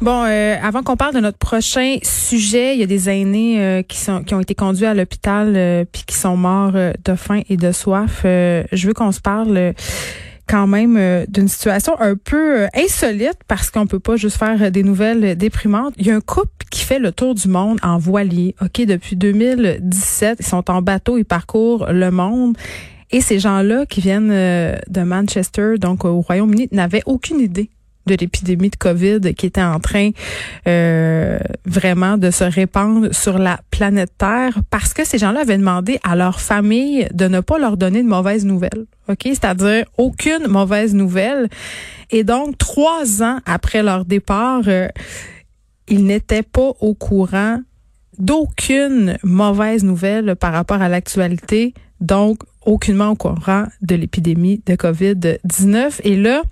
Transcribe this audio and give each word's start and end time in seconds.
Bon, 0.00 0.24
euh, 0.26 0.56
avant 0.62 0.82
qu'on 0.82 0.96
parle 0.96 1.14
de 1.14 1.20
notre 1.20 1.38
prochain 1.38 1.96
sujet, 2.02 2.74
il 2.74 2.80
y 2.80 2.82
a 2.82 2.86
des 2.86 3.08
aînés 3.08 3.60
euh, 3.60 3.82
qui 3.82 3.98
sont 3.98 4.22
qui 4.22 4.34
ont 4.34 4.40
été 4.40 4.54
conduits 4.54 4.86
à 4.86 4.94
l'hôpital 4.94 5.54
euh, 5.56 5.84
puis 5.90 6.02
qui 6.06 6.14
sont 6.14 6.36
morts 6.36 6.72
de 6.72 7.14
faim 7.14 7.40
et 7.48 7.56
de 7.56 7.72
soif. 7.72 8.20
je 8.24 8.86
veux 8.86 8.92
qu'on 8.92 9.12
se 9.12 9.20
parle 9.20 9.72
quand 10.48 10.66
même 10.66 11.26
d'une 11.28 11.48
situation 11.48 12.00
un 12.00 12.14
peu 12.14 12.66
insolite 12.74 13.38
parce 13.48 13.70
qu'on 13.70 13.86
peut 13.86 13.98
pas 13.98 14.16
juste 14.16 14.36
faire 14.36 14.70
des 14.70 14.82
nouvelles 14.82 15.36
déprimantes. 15.36 15.94
Il 15.96 16.06
y 16.06 16.10
a 16.10 16.14
un 16.14 16.20
couple 16.20 16.66
qui 16.70 16.82
fait 16.82 16.98
le 16.98 17.10
tour 17.10 17.34
du 17.34 17.48
monde 17.48 17.78
en 17.82 17.98
voilier. 17.98 18.54
OK, 18.60 18.84
depuis 18.86 19.16
2017, 19.16 20.38
ils 20.40 20.46
sont 20.46 20.70
en 20.70 20.82
bateau, 20.82 21.18
ils 21.18 21.24
parcourent 21.24 21.86
le 21.90 22.10
monde. 22.10 22.56
Et 23.10 23.20
ces 23.20 23.38
gens-là 23.38 23.86
qui 23.86 24.00
viennent 24.00 24.28
de 24.30 25.02
Manchester, 25.02 25.78
donc 25.78 26.04
au 26.04 26.20
Royaume-Uni, 26.20 26.68
n'avaient 26.70 27.02
aucune 27.06 27.40
idée 27.40 27.70
de 28.06 28.14
l'épidémie 28.14 28.70
de 28.70 28.76
COVID 28.76 29.34
qui 29.36 29.46
était 29.46 29.62
en 29.62 29.80
train 29.80 30.10
euh, 30.66 31.38
vraiment 31.64 32.16
de 32.16 32.30
se 32.30 32.44
répandre 32.44 33.14
sur 33.14 33.38
la 33.38 33.60
planète 33.70 34.12
Terre 34.18 34.58
parce 34.70 34.94
que 34.94 35.04
ces 35.04 35.18
gens-là 35.18 35.40
avaient 35.40 35.58
demandé 35.58 35.98
à 36.02 36.16
leur 36.16 36.40
famille 36.40 37.06
de 37.12 37.28
ne 37.28 37.40
pas 37.40 37.58
leur 37.58 37.76
donner 37.76 38.02
de 38.02 38.08
mauvaises 38.08 38.44
nouvelles. 38.44 38.86
OK? 39.08 39.22
C'est-à-dire 39.24 39.84
aucune 39.98 40.46
mauvaise 40.48 40.94
nouvelle. 40.94 41.48
Et 42.10 42.24
donc, 42.24 42.58
trois 42.58 43.22
ans 43.22 43.40
après 43.46 43.82
leur 43.82 44.04
départ, 44.04 44.62
euh, 44.66 44.88
ils 45.88 46.04
n'étaient 46.04 46.42
pas 46.42 46.72
au 46.80 46.94
courant 46.94 47.60
d'aucune 48.18 49.18
mauvaise 49.22 49.84
nouvelle 49.84 50.36
par 50.36 50.52
rapport 50.52 50.80
à 50.80 50.88
l'actualité. 50.88 51.74
Donc, 52.00 52.40
aucunement 52.64 53.10
au 53.10 53.14
courant 53.14 53.64
de 53.82 53.94
l'épidémie 53.94 54.62
de 54.66 54.74
COVID-19. 54.74 56.00
Et 56.04 56.16
là, 56.16 56.42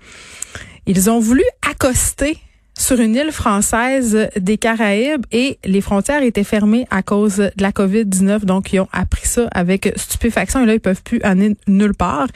ils 0.85 1.09
ont 1.09 1.19
voulu 1.19 1.43
accoster 1.69 2.37
sur 2.77 2.99
une 2.99 3.15
île 3.15 3.31
française 3.31 4.29
des 4.35 4.57
Caraïbes 4.57 5.25
et 5.31 5.57
les 5.63 5.81
frontières 5.81 6.23
étaient 6.23 6.43
fermées 6.43 6.85
à 6.89 7.03
cause 7.03 7.37
de 7.37 7.51
la 7.59 7.71
COVID-19. 7.71 8.43
Donc, 8.43 8.73
ils 8.73 8.81
ont 8.81 8.89
appris 8.91 9.25
ça 9.25 9.47
avec 9.51 9.93
stupéfaction 9.95 10.61
et 10.61 10.65
là, 10.65 10.73
ils 10.73 10.81
peuvent 10.81 11.03
plus 11.03 11.21
aller 11.21 11.55
nulle 11.67 11.95
part. 11.95 12.27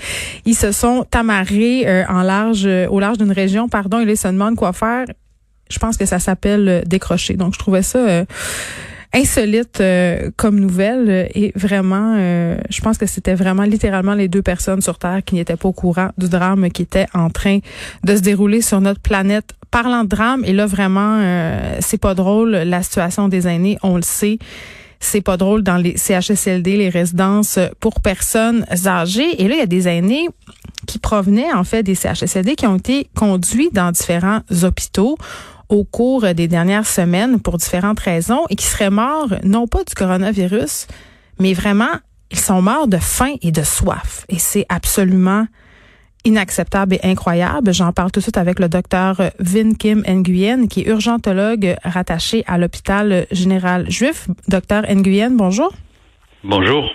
Ils 0.46 0.56
se 0.56 0.72
sont 0.72 1.06
amarrés 1.14 1.88
euh, 1.88 2.06
en 2.08 2.22
large, 2.22 2.66
euh, 2.66 2.88
au 2.88 3.00
large 3.00 3.18
d'une 3.18 3.32
région, 3.32 3.68
pardon, 3.68 4.00
et 4.00 4.06
là, 4.06 4.12
ils 4.14 4.18
se 4.18 4.28
demandent 4.28 4.56
quoi 4.56 4.72
faire. 4.72 5.06
Je 5.70 5.78
pense 5.78 5.98
que 5.98 6.06
ça 6.06 6.20
s'appelle 6.20 6.70
euh, 6.70 6.82
décrocher. 6.86 7.34
Donc, 7.34 7.54
je 7.54 7.60
trouvais 7.60 7.84
ça 7.84 8.26
insolite 9.14 9.82
euh, 9.82 10.30
comme 10.38 10.60
nouvelle 10.60 11.30
et 11.34 11.52
vraiment, 11.56 12.16
euh, 12.18 12.58
je 12.70 12.82
pense 12.82 12.98
que 12.98 13.06
c'était 13.06 13.34
vraiment 13.34 13.64
littéralement 13.64 14.14
les 14.14 14.28
deux 14.28 14.42
personnes 14.42 14.82
sur 14.82 15.00
Terre 15.00 15.22
qui 15.26 15.36
n'étaient 15.36 15.56
pas 15.56 15.68
au 15.68 15.74
courant 15.74 16.10
du 16.18 16.30
drame 16.30 16.70
qui 16.70 16.84
était 16.84 17.08
en 17.14 17.30
train 17.30 17.60
de 18.04 18.16
se 18.16 18.22
dérouler 18.22 18.62
sur 18.62 18.82
notre 18.82 19.02
planète. 19.02 19.54
Parlant 19.72 20.04
de 20.04 20.10
drame, 20.10 20.44
et 20.46 20.54
là 20.54 20.66
vraiment, 20.66 21.20
euh, 21.22 21.78
c'est 21.80 22.00
pas 22.00 22.16
drôle, 22.16 22.52
la 22.52 22.82
situation 22.82 23.28
des 23.28 23.48
aînés, 23.48 23.78
on 23.84 23.98
le 23.98 24.02
sait. 24.02 24.40
C'est 25.00 25.22
pas 25.22 25.38
drôle 25.38 25.62
dans 25.62 25.78
les 25.78 25.96
CHSLD, 25.96 26.76
les 26.76 26.90
résidences 26.90 27.60
pour 27.80 28.02
personnes 28.02 28.66
âgées. 28.86 29.42
Et 29.42 29.48
là, 29.48 29.56
il 29.56 29.60
y 29.60 29.62
a 29.62 29.68
des 29.68 29.88
aînés 29.88 30.28
qui 30.88 30.98
provenaient 30.98 31.54
en 31.54 31.64
fait 31.64 31.84
des 31.84 31.96
CHSLD 31.96 32.56
qui 32.56 32.66
ont 32.66 32.78
été 32.78 33.08
conduits 33.16 33.70
dans 33.72 33.92
différents 33.92 34.42
hôpitaux 34.64 35.18
au 35.70 35.84
cours 35.84 36.34
des 36.34 36.48
dernières 36.48 36.88
semaines 36.88 37.40
pour 37.40 37.58
différentes 37.58 38.00
raisons 38.00 38.46
et 38.50 38.56
qui 38.56 38.66
seraient 38.66 38.90
morts 38.90 39.36
non 39.44 39.68
pas 39.68 39.84
du 39.84 39.94
coronavirus, 39.94 40.88
mais 41.40 41.54
vraiment, 41.54 42.00
ils 42.32 42.40
sont 42.40 42.62
morts 42.62 42.88
de 42.88 42.98
faim 42.98 43.36
et 43.42 43.52
de 43.52 43.64
soif. 43.64 44.26
Et 44.30 44.40
c'est 44.40 44.66
absolument 44.70 45.46
inacceptable 46.26 46.96
et 46.96 47.00
incroyable. 47.04 47.74
J'en 47.74 47.94
parle 47.94 48.12
tout 48.12 48.20
de 48.20 48.24
suite 48.24 48.38
avec 48.38 48.60
le 48.60 48.68
docteur 48.68 49.32
Vin 49.40 49.74
Kim 49.74 50.04
Nguyen, 50.08 50.68
qui 50.68 50.82
est 50.82 50.88
urgentologue 50.88 51.76
rattaché 51.84 52.44
à 52.48 52.58
l'hôpital 52.58 53.26
général 53.32 53.90
juif. 53.90 54.28
Docteur 54.48 54.84
Nguyen, 54.84 55.32
bonjour. 55.32 55.72
Bonjour. 56.44 56.90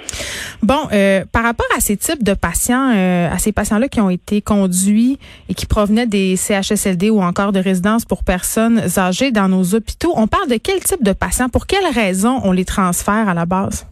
Bon, 0.64 0.88
euh, 0.94 1.24
par 1.30 1.42
rapport 1.42 1.66
à 1.76 1.80
ces 1.80 1.98
types 1.98 2.24
de 2.24 2.32
patients, 2.32 2.90
euh, 2.94 3.30
à 3.30 3.36
ces 3.36 3.52
patients-là 3.52 3.88
qui 3.88 4.00
ont 4.00 4.08
été 4.08 4.40
conduits 4.40 5.18
et 5.50 5.52
qui 5.52 5.66
provenaient 5.66 6.06
des 6.06 6.36
CHSLD 6.36 7.10
ou 7.10 7.20
encore 7.20 7.52
de 7.52 7.58
résidences 7.58 8.06
pour 8.06 8.24
personnes 8.24 8.80
âgées 8.96 9.30
dans 9.30 9.50
nos 9.50 9.74
hôpitaux, 9.74 10.14
on 10.16 10.26
parle 10.26 10.48
de 10.48 10.56
quel 10.56 10.80
type 10.80 11.04
de 11.04 11.12
patients? 11.12 11.50
Pour 11.50 11.66
quelles 11.66 11.92
raisons 11.94 12.40
on 12.44 12.52
les 12.52 12.64
transfère 12.64 13.28
à 13.28 13.34
la 13.34 13.44
base? 13.44 13.86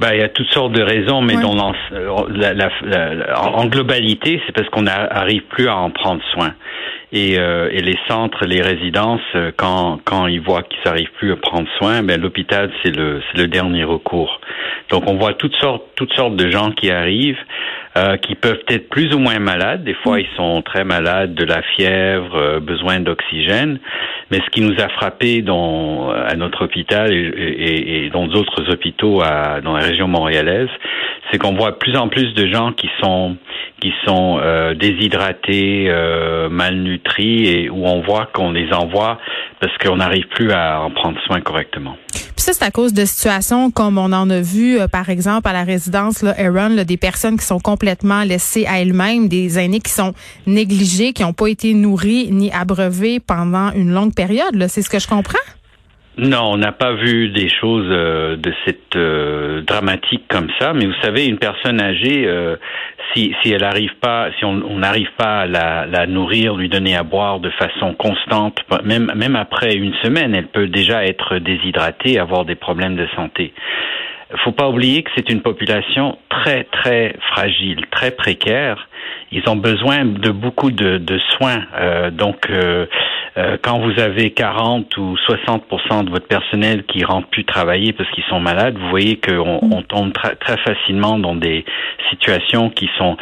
Ben, 0.00 0.14
il 0.14 0.18
y 0.18 0.24
a 0.24 0.28
toutes 0.28 0.50
sortes 0.50 0.72
de 0.72 0.82
raisons, 0.82 1.22
mais 1.22 1.36
dans 1.36 1.54
en 1.54 1.72
globalité, 3.66 4.42
c'est 4.44 4.52
parce 4.52 4.68
qu'on 4.70 4.82
n'arrive 4.82 5.42
plus 5.42 5.68
à 5.68 5.76
en 5.76 5.90
prendre 5.90 6.20
soin. 6.32 6.54
Et, 7.12 7.38
euh, 7.38 7.68
et, 7.70 7.80
les 7.80 7.96
centres, 8.08 8.44
les 8.44 8.60
résidences, 8.60 9.20
euh, 9.36 9.52
quand, 9.56 10.00
quand 10.04 10.26
ils 10.26 10.40
voient 10.40 10.64
qu'ils 10.64 10.80
n'arrivent 10.84 11.12
plus 11.16 11.30
à 11.30 11.36
prendre 11.36 11.68
soin, 11.78 12.02
ben, 12.02 12.20
l'hôpital, 12.20 12.72
c'est 12.82 12.90
le, 12.90 13.22
le 13.36 13.46
dernier 13.46 13.84
recours. 13.84 14.40
Donc 14.90 15.08
on 15.08 15.16
voit 15.16 15.34
toutes 15.34 15.56
sortes, 15.56 15.84
toutes 15.96 16.12
sortes 16.14 16.36
de 16.36 16.50
gens 16.50 16.70
qui 16.70 16.90
arrivent, 16.90 17.38
euh, 17.96 18.16
qui 18.16 18.34
peuvent 18.34 18.62
être 18.68 18.88
plus 18.88 19.14
ou 19.14 19.18
moins 19.18 19.38
malades. 19.38 19.84
Des 19.84 19.94
fois, 19.94 20.20
ils 20.20 20.28
sont 20.36 20.62
très 20.62 20.84
malades, 20.84 21.34
de 21.34 21.44
la 21.44 21.62
fièvre, 21.62 22.36
euh, 22.36 22.60
besoin 22.60 23.00
d'oxygène. 23.00 23.78
Mais 24.30 24.38
ce 24.38 24.50
qui 24.50 24.60
nous 24.60 24.74
a 24.82 24.88
frappé 24.88 25.42
dans, 25.42 26.10
à 26.10 26.34
notre 26.36 26.64
hôpital 26.64 27.12
et, 27.12 27.16
et, 27.16 28.06
et 28.06 28.10
dans 28.10 28.26
d'autres 28.26 28.70
hôpitaux 28.72 29.22
à, 29.22 29.60
dans 29.60 29.76
la 29.76 29.84
région 29.84 30.08
montréalaise, 30.08 30.70
c'est 31.34 31.38
qu'on 31.38 31.56
voit 31.56 31.80
plus 31.80 31.96
en 31.96 32.08
plus 32.08 32.32
de 32.34 32.46
gens 32.46 32.72
qui 32.72 32.88
sont 33.02 33.36
qui 33.80 33.92
sont 34.06 34.38
euh, 34.40 34.74
déshydratés, 34.74 35.86
euh, 35.88 36.48
malnutris 36.48 37.46
et 37.48 37.68
où 37.68 37.84
on 37.86 38.02
voit 38.02 38.28
qu'on 38.32 38.52
les 38.52 38.72
envoie 38.72 39.18
parce 39.60 39.76
qu'on 39.78 39.96
n'arrive 39.96 40.26
plus 40.28 40.52
à 40.52 40.80
en 40.80 40.90
prendre 40.92 41.18
soin 41.26 41.40
correctement. 41.40 41.96
Puis 42.12 42.44
ça, 42.44 42.52
c'est 42.52 42.64
à 42.64 42.70
cause 42.70 42.94
de 42.94 43.04
situations 43.04 43.72
comme 43.72 43.98
on 43.98 44.12
en 44.12 44.30
a 44.30 44.40
vu, 44.40 44.78
euh, 44.78 44.86
par 44.86 45.10
exemple, 45.10 45.48
à 45.48 45.52
la 45.52 45.64
résidence 45.64 46.22
là, 46.22 46.34
Aaron, 46.38 46.84
des 46.84 46.96
personnes 46.96 47.36
qui 47.36 47.44
sont 47.44 47.58
complètement 47.58 48.22
laissées 48.22 48.64
à 48.66 48.80
elles-mêmes, 48.80 49.28
des 49.28 49.58
aînés 49.58 49.80
qui 49.80 49.92
sont 49.92 50.14
négligés, 50.46 51.12
qui 51.12 51.22
n'ont 51.22 51.32
pas 51.32 51.48
été 51.48 51.74
nourris 51.74 52.28
ni 52.30 52.52
abreuvés 52.52 53.18
pendant 53.18 53.72
une 53.72 53.90
longue 53.90 54.14
période. 54.14 54.66
C'est 54.68 54.82
ce 54.82 54.88
que 54.88 55.00
je 55.00 55.08
comprends? 55.08 55.38
Non, 56.16 56.52
on 56.52 56.56
n'a 56.58 56.70
pas 56.70 56.92
vu 56.92 57.28
des 57.30 57.48
choses 57.48 57.88
euh, 57.90 58.36
de 58.36 58.54
cette 58.64 58.94
euh, 58.94 59.62
dramatique 59.62 60.22
comme 60.28 60.48
ça. 60.60 60.72
Mais 60.72 60.86
vous 60.86 60.94
savez, 61.02 61.26
une 61.26 61.38
personne 61.38 61.80
âgée, 61.80 62.24
euh, 62.26 62.54
si, 63.12 63.34
si 63.42 63.50
elle 63.50 63.62
n'arrive 63.62 63.94
pas, 64.00 64.28
si 64.38 64.44
on 64.44 64.78
n'arrive 64.78 65.10
pas 65.16 65.40
à 65.40 65.46
la, 65.46 65.86
la, 65.86 66.06
nourrir, 66.06 66.54
lui 66.54 66.68
donner 66.68 66.94
à 66.96 67.02
boire 67.02 67.40
de 67.40 67.50
façon 67.50 67.94
constante, 67.94 68.60
même 68.84 69.10
même 69.16 69.34
après 69.34 69.74
une 69.74 69.94
semaine, 70.04 70.36
elle 70.36 70.46
peut 70.46 70.68
déjà 70.68 71.04
être 71.04 71.38
déshydratée, 71.38 72.20
avoir 72.20 72.44
des 72.44 72.54
problèmes 72.54 72.94
de 72.94 73.08
santé. 73.16 73.52
Faut 74.44 74.52
pas 74.52 74.68
oublier 74.68 75.02
que 75.02 75.10
c'est 75.16 75.30
une 75.30 75.42
population 75.42 76.18
très 76.28 76.64
très 76.64 77.16
fragile, 77.32 77.86
très 77.90 78.12
précaire. 78.12 78.88
Ils 79.32 79.48
ont 79.48 79.56
besoin 79.56 80.04
de 80.04 80.30
beaucoup 80.30 80.70
de, 80.70 80.98
de 80.98 81.18
soins. 81.18 81.62
donc 82.12 82.48
euh, 83.36 83.56
quand 83.62 83.80
vous 83.80 84.00
avez 84.00 84.30
40 84.30 84.96
ou 84.96 85.16
60 85.16 86.04
de 86.04 86.10
votre 86.10 86.26
personnel 86.26 86.84
qui 86.84 87.04
rentre 87.04 87.28
plus 87.28 87.44
travailler 87.44 87.92
parce 87.92 88.10
qu'ils 88.10 88.24
sont 88.24 88.40
malades, 88.40 88.76
vous 88.78 88.90
voyez 88.90 89.16
qu'on 89.16 89.56
mm. 89.56 89.72
on 89.72 89.82
tombe 89.82 90.12
très, 90.12 90.36
très 90.36 90.56
facilement 90.58 91.18
dans 91.18 91.34
des 91.34 91.64
situations 92.10 92.70
qui 92.70 92.88
sont 92.96 93.16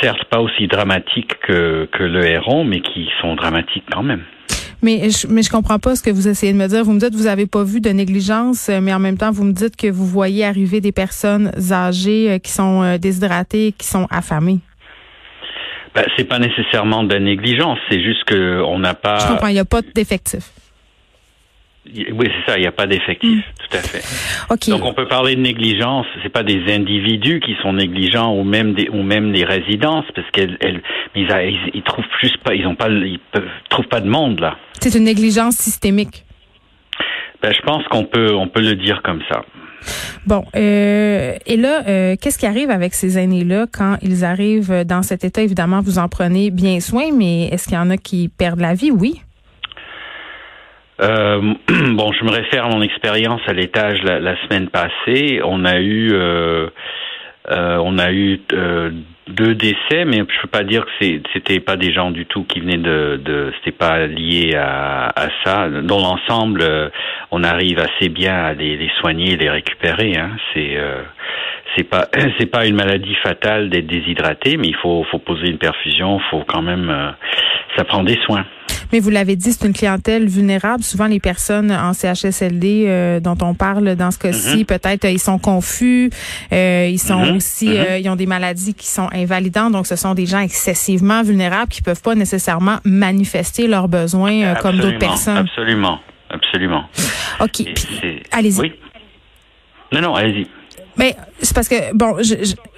certes 0.00 0.24
pas 0.26 0.40
aussi 0.40 0.68
dramatiques 0.68 1.38
que, 1.40 1.88
que 1.92 2.02
le 2.02 2.26
héron, 2.26 2.64
mais 2.64 2.80
qui 2.80 3.08
sont 3.20 3.34
dramatiques 3.34 3.84
quand 3.90 4.02
même. 4.02 4.22
Mais 4.82 5.10
je, 5.10 5.26
mais 5.26 5.42
je 5.42 5.50
comprends 5.50 5.78
pas 5.78 5.96
ce 5.96 6.02
que 6.02 6.10
vous 6.10 6.28
essayez 6.28 6.52
de 6.52 6.58
me 6.58 6.68
dire. 6.68 6.84
Vous 6.84 6.92
me 6.92 7.00
dites 7.00 7.10
que 7.10 7.16
vous 7.16 7.26
avez 7.26 7.46
pas 7.46 7.64
vu 7.64 7.80
de 7.80 7.90
négligence, 7.90 8.68
mais 8.68 8.92
en 8.92 8.98
même 8.98 9.16
temps, 9.16 9.30
vous 9.30 9.44
me 9.44 9.52
dites 9.52 9.76
que 9.76 9.88
vous 9.88 10.06
voyez 10.06 10.44
arriver 10.44 10.80
des 10.80 10.92
personnes 10.92 11.50
âgées 11.72 12.30
euh, 12.30 12.38
qui 12.38 12.52
sont 12.52 12.82
euh, 12.82 12.98
déshydratées, 12.98 13.74
qui 13.76 13.86
sont 13.86 14.06
affamées. 14.10 14.60
Ben, 15.96 16.04
c'est 16.14 16.28
pas 16.28 16.38
nécessairement 16.38 17.04
de 17.04 17.14
la 17.14 17.20
négligence, 17.20 17.78
c'est 17.90 18.02
juste 18.02 18.24
que 18.24 18.60
on 18.60 18.78
n'a 18.78 18.92
pas. 18.92 19.18
Je 19.18 19.28
comprends, 19.28 19.48
il 19.48 19.54
n'y 19.54 19.58
a 19.58 19.64
pas 19.64 19.80
d'effectifs. 19.80 20.50
Oui, 21.86 22.26
c'est 22.28 22.52
ça, 22.52 22.58
il 22.58 22.60
n'y 22.60 22.66
a 22.66 22.72
pas 22.72 22.86
d'effectifs, 22.86 23.38
mm. 23.38 23.66
tout 23.70 23.76
à 23.78 23.80
fait. 23.80 24.70
Donc 24.70 24.84
on 24.84 24.92
peut 24.92 25.08
parler 25.08 25.36
de 25.36 25.40
négligence, 25.40 26.04
c'est 26.22 26.28
pas 26.28 26.42
des 26.42 26.70
individus 26.70 27.40
qui 27.40 27.56
sont 27.62 27.72
négligents 27.72 28.34
ou 28.34 28.44
même 28.44 28.74
des 28.74 28.90
ou 28.90 29.02
même 29.02 29.32
les 29.32 29.44
résidences 29.44 30.04
parce 30.14 30.30
qu'elles 30.32 30.58
ils, 31.14 31.28
ils, 31.72 31.82
trouvent 31.82 32.04
juste 32.20 32.36
pas 32.44 32.54
ils 32.54 32.66
ont 32.66 32.74
pas 32.74 32.90
ils 32.90 33.18
peuvent, 33.32 33.48
trouvent 33.70 33.88
pas 33.88 34.00
de 34.00 34.08
monde 34.08 34.40
là. 34.40 34.58
C'est 34.78 34.94
une 34.98 35.04
négligence 35.04 35.56
systémique. 35.56 36.24
Ben, 37.40 37.54
je 37.54 37.62
pense 37.62 37.84
qu'on 37.88 38.04
peut 38.04 38.34
on 38.34 38.48
peut 38.48 38.60
le 38.60 38.74
dire 38.74 39.00
comme 39.02 39.22
ça. 39.30 39.46
Bon, 40.26 40.44
euh, 40.56 41.34
et 41.46 41.56
là, 41.56 41.82
euh, 41.86 42.16
qu'est-ce 42.20 42.38
qui 42.38 42.46
arrive 42.46 42.70
avec 42.70 42.94
ces 42.94 43.18
aînés-là 43.18 43.66
quand 43.72 43.96
ils 44.02 44.24
arrivent 44.24 44.84
dans 44.84 45.02
cet 45.02 45.24
état? 45.24 45.42
Évidemment, 45.42 45.80
vous 45.80 45.98
en 45.98 46.08
prenez 46.08 46.50
bien 46.50 46.80
soin, 46.80 47.04
mais 47.16 47.48
est-ce 47.48 47.68
qu'il 47.68 47.76
y 47.76 47.80
en 47.80 47.90
a 47.90 47.96
qui 47.96 48.28
perdent 48.28 48.60
la 48.60 48.74
vie? 48.74 48.90
Oui. 48.90 49.20
Euh, 51.00 51.54
bon, 51.68 52.12
je 52.12 52.24
me 52.24 52.30
réfère 52.30 52.66
à 52.66 52.68
mon 52.68 52.82
expérience 52.82 53.42
à 53.46 53.52
l'étage 53.52 54.02
la, 54.02 54.36
semaine 54.44 54.68
passée. 54.68 55.40
On 55.44 55.64
a 55.64 55.80
eu 55.80 56.12
on 57.48 57.98
a 57.98 58.12
eu 58.12 58.40
deux 59.28 59.54
décès, 59.54 60.04
mais 60.04 60.18
je 60.18 60.40
peux 60.42 60.48
pas 60.48 60.64
dire 60.64 60.84
que 60.84 61.20
c'était 61.32 61.60
pas 61.60 61.76
des 61.76 61.92
gens 61.92 62.10
du 62.10 62.26
tout 62.26 62.44
qui 62.44 62.60
venaient 62.60 62.76
de, 62.76 63.20
de 63.22 63.52
c'était 63.58 63.76
pas 63.76 64.06
lié 64.06 64.54
à, 64.56 65.12
ça. 65.44 65.68
Dans 65.68 65.98
l'ensemble, 65.98 66.64
on 67.30 67.44
arrive 67.44 67.78
assez 67.78 68.08
bien 68.08 68.34
à 68.34 68.52
les, 68.54 68.90
soigner, 69.00 69.36
les 69.36 69.50
récupérer. 69.50 70.16
Hein. 70.16 70.30
C'est 70.52 70.76
c'est 71.76 71.84
pas 71.84 72.08
c'est 72.38 72.50
pas 72.50 72.66
une 72.66 72.76
maladie 72.76 73.14
fatale 73.16 73.70
d'être 73.70 73.86
déshydraté, 73.86 74.56
mais 74.56 74.68
il 74.68 74.76
faut 74.76 75.04
faut 75.10 75.18
poser 75.18 75.48
une 75.48 75.58
perfusion, 75.58 76.18
faut 76.30 76.44
quand 76.46 76.62
même 76.62 76.90
euh, 76.90 77.10
ça 77.76 77.84
prend 77.84 78.02
des 78.02 78.18
soins. 78.24 78.44
Mais 78.92 79.00
vous 79.00 79.10
l'avez 79.10 79.36
dit, 79.36 79.52
c'est 79.52 79.66
une 79.66 79.72
clientèle 79.72 80.26
vulnérable. 80.26 80.82
Souvent, 80.82 81.06
les 81.06 81.20
personnes 81.20 81.70
en 81.72 81.92
CHSLD 81.92 82.84
euh, 82.86 83.20
dont 83.20 83.36
on 83.42 83.54
parle 83.54 83.96
dans 83.96 84.10
ce 84.10 84.18
cas-ci, 84.18 84.58
mhm. 84.58 84.64
peut-être 84.64 85.04
euh, 85.04 85.10
ils 85.10 85.20
sont 85.20 85.38
confus, 85.38 86.10
ils 86.52 86.98
sont 86.98 87.26
mhm. 87.26 87.36
aussi, 87.36 87.68
mhm. 87.68 88.00
ils 88.00 88.08
ont 88.08 88.16
des 88.16 88.26
maladies 88.26 88.74
qui 88.74 88.86
sont 88.86 89.08
invalidantes. 89.12 89.72
Donc, 89.72 89.86
ce 89.86 89.96
sont 89.96 90.14
des 90.14 90.26
gens 90.26 90.40
excessivement 90.40 91.22
vulnérables 91.22 91.70
qui 91.70 91.82
peuvent 91.82 92.02
pas 92.02 92.14
nécessairement 92.14 92.78
manifester 92.84 93.66
leurs 93.66 93.88
besoins 93.88 94.54
comme 94.56 94.78
d'autres 94.78 94.98
personnes. 94.98 95.38
Absolument, 95.38 96.00
absolument. 96.30 96.84
Ok, 97.40 97.62
allez-y. 98.32 98.60
Oui. 98.60 98.72
Non, 99.92 100.00
non, 100.00 100.14
allez-y. 100.14 100.46
Mais 100.98 101.14
c'est 101.42 101.54
parce 101.54 101.68
que 101.68 101.94
bon, 101.94 102.16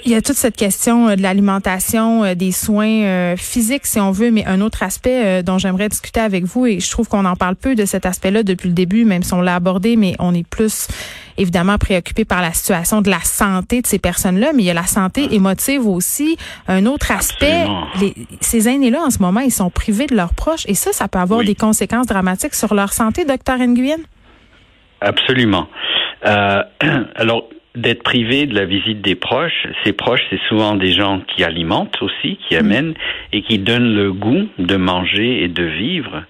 il 0.05 0.11
y 0.11 0.15
a 0.15 0.23
toute 0.23 0.37
cette 0.37 0.56
question 0.56 1.09
euh, 1.09 1.17
de 1.17 1.23
l'alimentation, 1.23 2.25
euh, 2.25 2.35
des 2.35 2.53
soins 2.53 3.03
euh, 3.03 3.37
physiques 3.37 3.87
si 3.87 4.00
on 4.00 4.11
veut, 4.11 4.31
mais 4.31 4.44
un 4.47 4.61
autre 4.61 4.82
aspect 4.82 5.43
dont 5.43 5.59
j'aimerais 5.59 5.88
discuter 5.88 6.20
avec 6.20 6.44
vous 6.44 6.67
et 6.67 6.81
je 6.81 6.91
trouve 6.91 7.09
qu'on 7.09 7.25
en 7.25 7.37
parle 7.37 7.55
peu 7.55 7.75
de 7.75 7.85
cet 7.85 8.06
aspect-là 8.06 8.43
depuis 8.43 8.69
le 8.69 8.75
début, 8.75 9.05
même 9.05 9.23
si 9.23 9.32
on 9.35 9.41
l'a 9.41 9.55
abordé, 9.55 9.97
mais 9.97 10.15
on 10.19 10.35
est 10.35 10.47
plus 10.47 10.88
évidemment 11.37 11.79
préoccupé 11.79 12.25
par 12.25 12.43
la 12.43 12.53
situation 12.53 13.00
de 13.00 13.11
la 13.11 13.20
santé 13.20 13.81
de 13.81 13.87
ces 13.87 14.00
personnes-là, 14.00 14.50
mais 14.55 14.65
il 14.65 14.67
y 14.67 14.70
a 14.70 14.75
la 14.75 14.87
santé 14.87 15.32
émotive 15.32 15.87
aussi. 15.87 16.37
Un 16.67 16.85
autre 16.87 17.12
aspect, 17.12 17.67
les, 18.00 18.15
ces 18.41 18.69
aînés-là 18.69 19.03
en 19.03 19.11
ce 19.11 19.20
moment, 19.20 19.41
ils 19.41 19.53
sont 19.53 19.70
privés 19.70 20.06
de 20.06 20.17
leurs 20.17 20.35
proches 20.35 20.65
et 20.67 20.75
ça, 20.75 20.93
ça 20.93 21.06
peut 21.06 21.20
avoir 21.20 21.44
des 21.44 21.55
conséquences 21.55 22.06
dramatiques 22.06 22.55
sur 22.55 22.75
leur 22.75 22.93
santé, 22.93 23.25
docteur 23.25 23.59
Nguyen? 23.59 24.00
Absolument. 25.00 25.69
alors 26.23 27.49
d'être 27.81 28.03
privé 28.03 28.47
de 28.47 28.55
la 28.55 28.65
visite 28.65 29.01
des 29.01 29.15
proches. 29.15 29.67
Ces 29.85 29.93
proches, 29.93 30.21
c'est 30.31 30.41
souvent 30.49 30.75
des 30.75 30.93
gens 30.93 31.21
qui 31.21 31.45
alimentent 31.45 32.01
aussi, 32.03 32.39
qui 32.49 32.55
mm. 32.55 32.59
amènent 32.59 32.95
et 33.33 33.43
qui 33.43 33.59
donnent 33.59 33.95
le 33.95 34.13
goût 34.13 34.49
de 34.59 34.77
manger 34.77 35.43
et 35.43 35.49
de 35.49 35.65
vivre. 35.65 36.25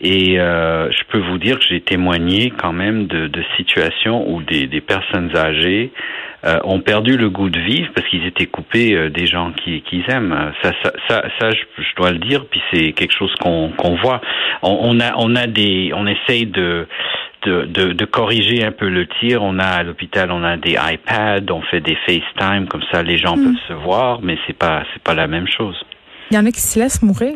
Et 0.00 0.40
euh, 0.40 0.90
je 0.90 1.04
peux 1.10 1.18
vous 1.18 1.38
dire 1.38 1.58
que 1.60 1.64
j'ai 1.68 1.80
témoigné 1.80 2.50
quand 2.50 2.72
même 2.72 3.06
de, 3.06 3.28
de 3.28 3.42
situations 3.56 4.28
où 4.28 4.42
des, 4.42 4.66
des 4.66 4.80
personnes 4.80 5.30
âgées 5.36 5.92
euh, 6.44 6.58
ont 6.64 6.80
perdu 6.80 7.16
le 7.16 7.30
goût 7.30 7.48
de 7.48 7.60
vivre 7.60 7.88
parce 7.94 8.08
qu'ils 8.08 8.26
étaient 8.26 8.46
coupés 8.46 8.94
euh, 8.94 9.10
des 9.10 9.28
gens 9.28 9.52
qu'ils 9.52 10.02
aiment. 10.08 10.52
Ça, 10.60 10.72
ça, 10.82 10.92
ça, 11.08 11.22
ça 11.38 11.50
je, 11.50 11.94
dois 11.96 12.10
le 12.10 12.18
dire. 12.18 12.46
Puis 12.50 12.60
c'est 12.72 12.92
quelque 12.94 13.14
chose 13.16 13.32
qu'on 13.40 13.70
qu'on 13.76 13.94
voit. 13.94 14.20
On, 14.62 14.76
on, 14.82 14.98
a, 14.98 15.14
on 15.18 15.36
a 15.36 15.46
des, 15.46 15.92
on 15.94 16.04
essaye 16.08 16.46
de 16.46 16.88
de, 17.44 17.92
de, 17.92 18.04
corriger 18.04 18.64
un 18.64 18.72
peu 18.72 18.88
le 18.88 19.06
tir. 19.20 19.42
On 19.42 19.58
a 19.58 19.66
à 19.66 19.82
l'hôpital, 19.82 20.30
on 20.30 20.44
a 20.44 20.56
des 20.56 20.72
iPads, 20.72 21.52
on 21.52 21.62
fait 21.62 21.80
des 21.80 21.96
FaceTime, 22.06 22.68
comme 22.68 22.82
ça 22.90 23.02
les 23.02 23.18
gens 23.18 23.36
hmm. 23.36 23.44
peuvent 23.44 23.62
se 23.68 23.72
voir, 23.72 24.20
mais 24.22 24.36
c'est 24.46 24.56
pas 24.56 24.84
c'est 24.92 25.02
pas 25.02 25.14
la 25.14 25.26
même 25.26 25.46
chose. 25.48 25.76
Il 26.30 26.36
y 26.36 26.38
en 26.38 26.46
a 26.46 26.50
qui 26.50 26.60
se 26.60 26.78
laissent 26.78 27.02
mourir. 27.02 27.34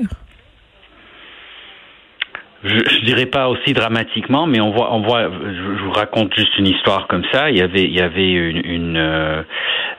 Je, 2.66 2.96
je 2.96 3.04
dirais 3.04 3.26
pas 3.26 3.48
aussi 3.48 3.72
dramatiquement, 3.72 4.46
mais 4.46 4.60
on 4.60 4.72
voit, 4.72 4.92
on 4.92 5.00
voit. 5.00 5.24
Je, 5.24 5.84
vous 5.84 5.92
raconte 5.92 6.34
juste 6.34 6.58
une 6.58 6.66
histoire 6.66 7.06
comme 7.06 7.24
ça. 7.32 7.50
Il 7.50 7.58
y 7.58 7.62
avait, 7.62 7.84
il 7.84 7.94
y 7.94 8.00
avait 8.00 8.32
une 8.32 8.62
une, 8.64 8.96
euh, 8.96 9.42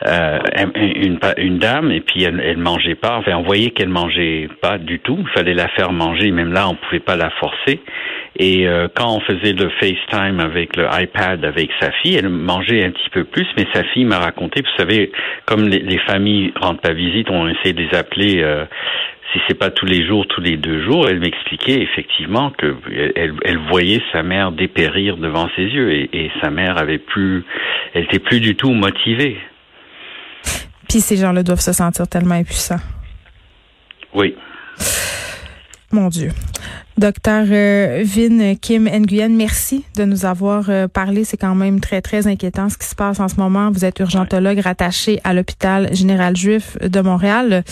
euh 0.06 0.40
une, 0.76 1.20
une, 1.38 1.58
dame 1.60 1.92
et 1.92 2.02
puis 2.02 2.24
elle, 2.24 2.42
elle 2.44 2.58
mangeait 2.58 2.96
pas. 2.96 3.18
Enfin, 3.18 3.36
on 3.38 3.44
voyait 3.44 3.70
qu'elle 3.70 3.90
mangeait 3.90 4.50
pas 4.62 4.78
du 4.78 5.00
tout. 5.00 5.18
Il 5.20 5.30
fallait 5.30 5.54
la 5.54 5.70
faire 5.70 5.92
manger. 5.94 6.32
Même 6.32 6.52
là, 6.52 6.68
on 6.68 6.76
pouvait 6.76 7.00
pas 7.00 7.16
la 7.16 7.30
forcer. 7.40 7.80
Et 8.40 8.68
euh, 8.68 8.88
quand 8.94 9.16
on 9.16 9.20
faisait 9.22 9.54
le 9.54 9.70
FaceTime 9.80 10.40
avec 10.40 10.76
le 10.76 10.88
iPad 10.92 11.44
avec 11.44 11.72
sa 11.80 11.92
fille, 11.92 12.16
elle 12.16 12.30
mangeait 12.30 12.86
un 12.86 12.92
petit 12.92 13.10
peu 13.12 13.24
plus, 13.24 13.48
mais 13.58 13.66
sa 13.74 13.84
fille 13.86 14.06
m'a 14.06 14.20
raconté, 14.20 14.62
vous 14.62 14.78
savez, 14.78 15.12
comme 15.46 15.68
les, 15.68 15.80
les, 15.80 15.98
familles 16.00 16.54
rentrent 16.62 16.88
à 16.88 16.94
visite, 16.94 17.32
on 17.32 17.48
essaie 17.48 17.74
de 17.74 17.82
les 17.82 17.98
appeler. 17.98 18.44
Euh, 18.44 18.66
si 19.34 19.40
c'est 19.48 19.58
pas 19.58 19.72
tous 19.72 19.86
les 19.86 20.06
jours, 20.06 20.26
tous 20.28 20.42
les 20.42 20.58
deux 20.58 20.84
jours, 20.84 21.10
elle 21.10 21.20
m'expliquait 21.20 21.82
effectivement 21.82 22.52
que 22.52 22.76
elle, 23.16 23.34
elle, 23.44 23.58
voyait 23.70 24.02
sa 24.12 24.24
mère 24.24 24.52
dépérir 24.52 25.18
devant 25.18 25.50
ses 25.56 25.64
yeux 25.64 25.92
et, 25.92 26.10
et 26.14 26.32
sa 26.42 26.50
mère 26.50 26.78
avait 26.78 26.98
plus, 26.98 27.44
elle 27.94 28.06
était 28.06 28.20
plus 28.20 28.40
du 28.40 28.56
tout 28.56 28.72
motivée. 28.72 29.38
Puis 30.88 31.02
ces 31.02 31.18
gens-là 31.18 31.44
doivent 31.44 31.60
se 31.60 31.74
sentir 31.74 32.08
tellement 32.08 32.36
impuissants. 32.36 32.80
Oui. 34.14 34.36
Mon 35.92 36.08
Dieu. 36.10 36.32
Docteur 36.98 37.46
euh, 37.50 38.04
Vin 38.04 38.56
Kim 38.56 38.90
Nguyen, 38.90 39.30
merci 39.30 39.86
de 39.96 40.04
nous 40.04 40.26
avoir 40.26 40.70
euh, 40.70 40.88
parlé. 40.88 41.24
C'est 41.24 41.38
quand 41.38 41.54
même 41.54 41.80
très, 41.80 42.02
très 42.02 42.26
inquiétant 42.26 42.70
ce 42.70 42.78
qui 42.78 42.88
se 42.88 42.96
passe 42.96 43.20
en 43.20 43.28
ce 43.28 43.36
moment. 43.36 43.70
Vous 43.72 43.86
êtes 43.86 44.00
urgentologue 44.00 44.60
rattaché 44.60 45.20
à 45.24 45.34
l'hôpital 45.34 45.94
général 45.96 46.36
juif 46.36 46.78
de 46.82 47.00
Montréal. 47.02 47.64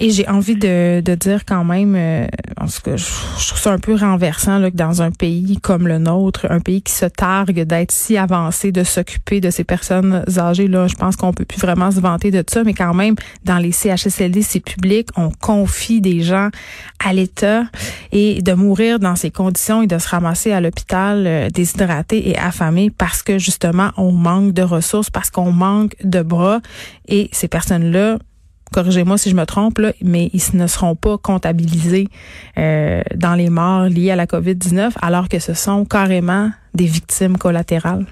Et 0.00 0.10
j'ai 0.10 0.28
envie 0.28 0.56
de, 0.56 1.00
dire 1.14 1.44
quand 1.44 1.64
même, 1.64 1.94
euh, 1.96 2.26
parce 2.56 2.80
que 2.80 2.96
je, 2.96 3.04
trouve 3.04 3.60
ça 3.60 3.72
un 3.72 3.78
peu 3.78 3.94
renversant 3.94 4.58
là, 4.58 4.70
que 4.70 4.76
dans 4.76 5.02
un 5.02 5.12
pays 5.12 5.58
comme 5.62 5.86
le 5.86 5.98
nôtre, 5.98 6.46
un 6.50 6.58
pays 6.58 6.82
qui 6.82 6.92
se 6.92 7.06
targue 7.06 7.62
d'être 7.62 7.92
si 7.92 8.16
avancé, 8.16 8.72
de 8.72 8.82
s'occuper 8.82 9.40
de 9.40 9.50
ces 9.50 9.62
personnes 9.62 10.24
âgées, 10.36 10.66
là, 10.66 10.88
je 10.88 10.96
pense 10.96 11.14
qu'on 11.14 11.32
peut 11.32 11.44
plus 11.44 11.60
vraiment 11.60 11.92
se 11.92 12.00
vanter 12.00 12.32
de 12.32 12.42
ça, 12.46 12.64
mais 12.64 12.74
quand 12.74 12.92
même, 12.92 13.14
dans 13.44 13.58
les 13.58 13.70
CHSLD, 13.70 14.42
c'est 14.42 14.60
public, 14.60 15.08
on 15.16 15.30
confie 15.30 16.00
des 16.00 16.22
gens 16.22 16.48
à 17.04 17.12
l'État 17.12 17.64
et 18.10 18.42
de 18.42 18.52
mourir 18.52 18.98
dans 18.98 19.14
ces 19.14 19.30
conditions 19.30 19.82
et 19.82 19.86
de 19.86 19.98
se 19.98 20.08
ramasser 20.08 20.52
à 20.52 20.60
l'hôpital 20.60 21.24
euh, 21.26 21.50
déshydraté 21.50 22.30
et 22.30 22.38
affamé 22.38 22.90
parce 22.90 23.22
que 23.22 23.38
justement, 23.38 23.90
on 23.96 24.10
manque 24.10 24.52
de 24.52 24.62
ressources, 24.62 25.10
parce 25.10 25.30
qu'on 25.30 25.52
manque 25.52 25.94
de 26.02 26.22
bras. 26.22 26.60
Et 27.06 27.28
ces 27.32 27.48
personnes-là, 27.48 28.18
corrigez-moi 28.74 29.16
si 29.18 29.30
je 29.30 29.36
me 29.36 29.46
trompe, 29.46 29.80
mais 30.02 30.30
ils 30.34 30.56
ne 30.56 30.66
seront 30.66 30.96
pas 30.96 31.16
comptabilisés 31.16 32.08
euh, 32.58 33.02
dans 33.14 33.34
les 33.34 33.48
morts 33.48 33.84
liées 33.84 34.10
à 34.10 34.16
la 34.16 34.26
COVID-19, 34.26 34.94
alors 35.00 35.28
que 35.28 35.38
ce 35.38 35.54
sont 35.54 35.84
carrément 35.84 36.50
des 36.74 36.86
victimes 36.86 37.38
collatérales. 37.38 38.06